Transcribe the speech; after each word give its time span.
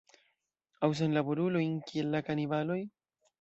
Aŭ 0.87 0.89
senlaborulojn, 1.01 1.77
kiel 1.91 2.09
la 2.17 2.23
kanibaloj? 2.31 2.81